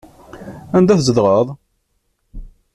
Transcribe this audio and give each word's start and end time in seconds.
Anda 0.77 0.97
tzedɣeḍ? 0.99 1.47